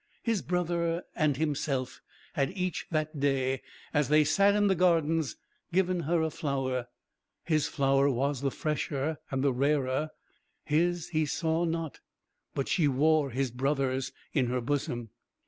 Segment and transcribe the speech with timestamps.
[0.23, 2.01] His brother and himself
[2.33, 3.61] had each that day,
[3.93, 5.35] as they sat in the gardens,
[5.71, 6.87] given her a flower;
[7.43, 10.09] his flower was the fresher and the rarer;
[10.65, 11.99] his he saw not,
[12.55, 15.11] but she wore his brother's in her bosom!